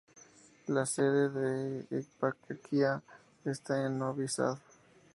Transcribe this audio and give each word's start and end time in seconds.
La 0.65 0.87
sede 0.87 1.29
de 1.29 1.85
la 1.91 1.99
eparquía 1.99 3.03
está 3.45 3.85
en 3.85 3.99
Novi 3.99 4.27
Sad. 4.27 4.57